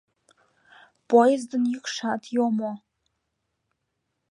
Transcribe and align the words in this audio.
Поездын 1.09 1.63
йӱкшат 1.71 2.21
йомо. 2.35 2.71